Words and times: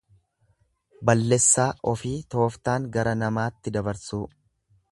Ballessaa 1.09 1.67
ofii 1.91 2.15
tooftaan 2.35 2.87
gara 2.97 3.13
namaatti 3.25 3.75
dabarsuu. 3.77 4.23